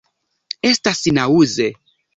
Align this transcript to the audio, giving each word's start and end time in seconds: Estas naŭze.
Estas 0.71 1.05
naŭze. 1.19 1.73